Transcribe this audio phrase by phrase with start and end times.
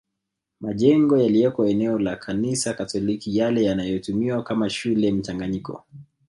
[0.59, 5.83] Majengo yaliyoko eneo la Kanisa Katoliki yale yanayotumiwa kama shule mchanganyiko